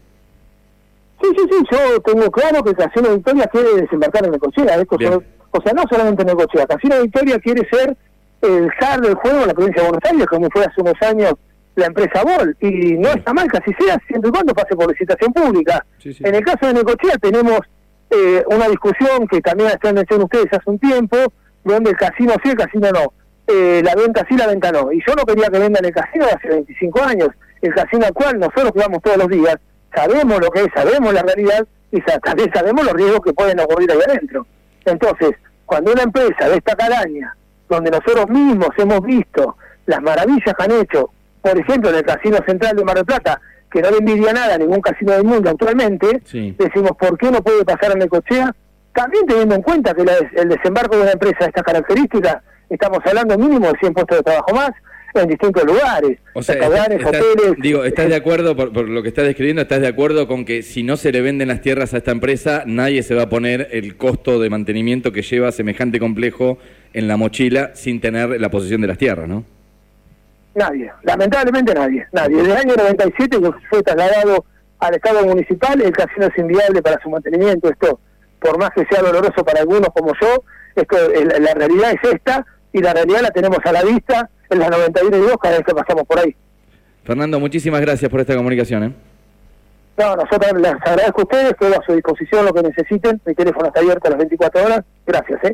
Sí, 1.22 1.28
sí, 1.36 1.44
sí, 1.48 1.56
yo 1.70 2.00
tengo 2.00 2.28
claro 2.32 2.64
que 2.64 2.74
Casino 2.74 3.14
Victoria 3.14 3.46
quiere 3.46 3.80
desembarcar 3.82 4.24
en 4.24 4.32
Necochea. 4.32 4.74
Esto 4.80 5.22
o 5.52 5.62
sea, 5.62 5.72
no 5.72 5.84
solamente 5.88 6.22
en 6.22 6.28
Necochea. 6.30 6.66
Casino 6.66 7.00
Victoria 7.00 7.38
quiere 7.38 7.68
ser 7.70 7.96
el 8.42 8.68
zar 8.80 9.00
del 9.00 9.14
juego 9.14 9.42
en 9.42 9.46
la 9.46 9.54
provincia 9.54 9.82
de 9.82 9.88
Buenos 9.88 10.10
Aires, 10.10 10.26
como 10.26 10.50
fue 10.50 10.64
hace 10.64 10.80
unos 10.80 11.00
años 11.02 11.34
la 11.76 11.86
empresa 11.86 12.24
Bol. 12.24 12.56
Y 12.60 12.94
no 12.94 13.10
está 13.10 13.32
mal 13.32 13.48
que 13.48 13.58
así 13.58 13.70
sea, 13.78 14.00
siempre 14.08 14.30
y 14.30 14.32
cuando 14.32 14.52
pase 14.52 14.74
por 14.74 14.90
licitación 14.90 15.32
pública. 15.32 15.86
En 16.02 16.34
el 16.34 16.44
caso 16.44 16.66
de 16.66 16.74
Necochea 16.74 17.18
tenemos 17.18 17.60
eh, 18.10 18.44
una 18.48 18.68
discusión 18.68 19.26
que 19.26 19.40
también 19.40 19.70
están 19.70 19.94
mencionando 19.94 20.24
ustedes 20.26 20.52
hace 20.52 20.70
un 20.70 20.78
tiempo, 20.78 21.16
donde 21.64 21.90
el 21.90 21.96
casino 21.96 22.34
sí, 22.42 22.50
el 22.50 22.56
casino 22.56 22.90
no. 22.92 23.12
Eh, 23.46 23.82
la 23.84 23.94
venta 23.94 24.24
sí, 24.28 24.36
la 24.36 24.46
venta 24.46 24.72
no. 24.72 24.92
Y 24.92 25.02
yo 25.06 25.14
no 25.14 25.24
quería 25.24 25.48
que 25.48 25.58
vendan 25.58 25.84
el 25.84 25.92
casino 25.92 26.26
hace 26.26 26.48
25 26.48 27.02
años. 27.02 27.28
El 27.62 27.74
casino 27.74 28.06
al 28.06 28.12
cual 28.12 28.38
nosotros 28.38 28.70
jugamos 28.72 29.02
todos 29.02 29.16
los 29.16 29.28
días, 29.28 29.56
sabemos 29.94 30.40
lo 30.40 30.50
que 30.50 30.62
es, 30.62 30.68
sabemos 30.74 31.12
la 31.12 31.22
realidad 31.22 31.66
y 31.90 32.00
también 32.00 32.52
sabemos 32.52 32.84
los 32.84 32.94
riesgos 32.94 33.20
que 33.24 33.32
pueden 33.32 33.58
ocurrir 33.60 33.90
ahí 33.90 33.98
adentro. 34.06 34.46
Entonces, 34.84 35.32
cuando 35.64 35.92
una 35.92 36.02
empresa 36.02 36.48
de 36.48 36.56
esta 36.56 36.76
calaña, 36.76 37.36
donde 37.68 37.90
nosotros 37.90 38.28
mismos 38.28 38.68
hemos 38.76 39.00
visto 39.00 39.56
las 39.86 40.00
maravillas 40.02 40.54
que 40.54 40.64
han 40.64 40.72
hecho, 40.72 41.10
por 41.40 41.58
ejemplo, 41.58 41.90
en 41.90 41.96
el 41.96 42.04
Casino 42.04 42.38
Central 42.46 42.76
de 42.76 42.84
Mar 42.84 42.96
del 42.96 43.04
Plata, 43.04 43.40
que 43.70 43.82
no 43.82 43.90
le 43.90 43.98
envidia 43.98 44.32
nada 44.32 44.54
a 44.54 44.58
ningún 44.58 44.80
casino 44.80 45.12
del 45.12 45.24
mundo 45.24 45.50
actualmente, 45.50 46.22
decimos, 46.58 46.92
¿por 46.98 47.18
qué 47.18 47.30
no 47.30 47.42
puede 47.42 47.64
pasar 47.64 47.92
en 47.92 47.98
Necochea? 47.98 48.54
También 48.94 49.26
teniendo 49.26 49.54
en 49.54 49.62
cuenta 49.62 49.92
que 49.94 50.02
el 50.02 50.48
desembarco 50.48 50.96
de 50.96 51.02
una 51.02 51.12
empresa 51.12 51.36
de 51.40 51.46
estas 51.46 51.64
características, 51.64 52.38
estamos 52.70 53.00
hablando 53.04 53.36
mínimo 53.36 53.66
de 53.66 53.78
100 53.78 53.92
puestos 53.92 54.18
de 54.18 54.22
trabajo 54.22 54.54
más, 54.54 54.70
en 55.22 55.28
distintos 55.28 55.64
lugares, 55.64 56.18
o 56.34 56.42
sea, 56.42 56.56
hoteles. 56.68 57.54
Digo, 57.58 57.84
¿estás 57.84 58.08
de 58.08 58.16
acuerdo, 58.16 58.56
por, 58.56 58.88
lo 58.88 59.02
que 59.02 59.08
estás 59.08 59.24
describiendo, 59.24 59.62
estás 59.62 59.80
de 59.80 59.88
acuerdo 59.88 60.28
con 60.28 60.44
que 60.44 60.62
si 60.62 60.82
no 60.82 60.96
se 60.96 61.12
le 61.12 61.20
venden 61.20 61.48
las 61.48 61.60
tierras 61.60 61.94
a 61.94 61.98
esta 61.98 62.10
empresa, 62.10 62.64
nadie 62.66 63.02
se 63.02 63.14
va 63.14 63.22
a 63.22 63.28
poner 63.28 63.68
el 63.72 63.96
costo 63.96 64.40
de 64.40 64.50
mantenimiento 64.50 65.12
que 65.12 65.22
lleva 65.22 65.52
semejante 65.52 65.98
complejo 65.98 66.58
en 66.92 67.08
la 67.08 67.16
mochila 67.16 67.70
sin 67.74 68.00
tener 68.00 68.40
la 68.40 68.50
posesión 68.50 68.80
de 68.80 68.86
las 68.88 68.98
tierras, 68.98 69.28
¿no? 69.28 69.44
Nadie, 70.56 70.90
lamentablemente 71.02 71.74
nadie, 71.74 72.06
nadie. 72.12 72.38
Desde 72.38 72.52
el 72.52 72.56
año 72.56 72.74
97 72.78 73.40
que 73.42 73.50
fue 73.68 73.82
trasladado 73.82 74.46
al 74.78 74.94
Estado 74.94 75.22
municipal, 75.26 75.82
el 75.82 75.92
casino 75.92 76.28
es 76.28 76.38
inviable 76.38 76.80
para 76.80 76.98
su 77.02 77.10
mantenimiento. 77.10 77.68
Esto, 77.68 78.00
por 78.40 78.58
más 78.58 78.70
que 78.70 78.86
sea 78.86 79.02
doloroso 79.02 79.44
para 79.44 79.60
algunos 79.60 79.90
como 79.94 80.14
yo, 80.18 80.44
esto, 80.74 80.96
la 81.40 81.52
realidad 81.52 81.92
es 81.92 82.10
esta 82.10 82.46
y 82.72 82.80
la 82.80 82.94
realidad 82.94 83.20
la 83.20 83.30
tenemos 83.32 83.58
a 83.66 83.70
la 83.70 83.82
vista 83.82 84.30
en 84.48 84.58
las 84.60 84.70
91 84.70 85.16
y 85.18 85.20
2 85.20 85.36
cada 85.42 85.58
vez 85.58 85.66
que 85.66 85.74
pasamos 85.74 86.04
por 86.04 86.20
ahí. 86.20 86.34
Fernando, 87.04 87.38
muchísimas 87.38 87.82
gracias 87.82 88.10
por 88.10 88.20
esta 88.20 88.34
comunicación. 88.34 88.84
¿eh? 88.84 88.92
No, 89.98 90.16
nosotros 90.16 90.58
les 90.58 90.72
agradezco 90.72 91.20
a 91.20 91.24
ustedes, 91.24 91.52
quedo 91.60 91.78
a 91.78 91.84
su 91.84 91.92
disposición 91.92 92.46
lo 92.46 92.54
que 92.54 92.62
necesiten. 92.62 93.20
Mi 93.26 93.34
teléfono 93.34 93.66
está 93.66 93.80
abierto 93.80 94.08
a 94.08 94.10
las 94.12 94.18
24 94.20 94.64
horas. 94.64 94.80
Gracias. 95.06 95.44
¿eh? 95.44 95.52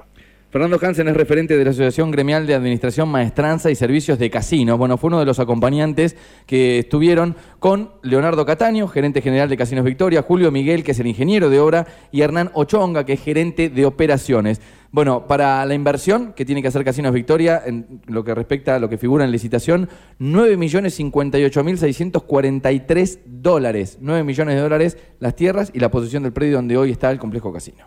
Fernando 0.53 0.79
Hansen 0.83 1.09
es 1.09 1.17
referente 1.17 1.57
de 1.57 1.65
la 1.65 1.71
Asociación 1.71 2.11
Gremial 2.11 2.47
de 2.47 2.55
Administración, 2.55 3.09
Maestranza 3.09 3.71
y 3.71 3.75
Servicios 3.75 4.19
de 4.19 4.29
Casinos. 4.29 4.77
Bueno, 4.77 4.99
fue 4.99 5.09
uno 5.09 5.19
de 5.19 5.25
los 5.25 5.39
acompañantes 5.39 6.15
que 6.45 6.81
estuvieron 6.81 7.37
con 7.59 7.93
Leonardo 8.03 8.45
Cataño, 8.45 8.87
gerente 8.87 9.23
general 9.23 9.49
de 9.49 9.57
Casinos 9.57 9.87
Victoria, 9.87 10.21
Julio 10.21 10.53
Miguel, 10.53 10.85
que 10.85 10.91
es 10.91 11.01
el 11.01 11.07
ingeniero 11.07 11.49
de 11.49 11.59
obra, 11.59 11.87
y 12.11 12.21
Hernán 12.21 12.51
Ochonga, 12.53 13.07
que 13.07 13.15
es 13.15 13.23
gerente 13.23 13.71
de 13.71 13.87
operaciones. 13.87 14.61
Bueno, 14.91 15.27
para 15.27 15.65
la 15.65 15.73
inversión 15.73 16.35
que 16.35 16.45
tiene 16.45 16.61
que 16.61 16.69
hacer 16.69 16.85
Casinos 16.85 17.15
Victoria, 17.15 17.63
en 17.65 18.03
lo 18.07 18.23
que 18.23 18.35
respecta 18.35 18.75
a 18.75 18.79
lo 18.79 18.91
que 18.91 18.99
figura 18.99 19.25
en 19.25 19.31
licitación, 19.31 19.89
9.058.643 20.21 23.21
dólares. 23.25 23.97
9 24.03 24.23
millones 24.23 24.57
de 24.57 24.61
dólares 24.61 24.99
las 25.19 25.35
tierras 25.35 25.71
y 25.73 25.79
la 25.79 25.91
posición 25.91 26.25
del 26.25 26.35
predio 26.35 26.57
donde 26.57 26.77
hoy 26.77 26.91
está 26.91 27.11
el 27.11 27.19
complejo 27.19 27.55
casino. 27.55 27.87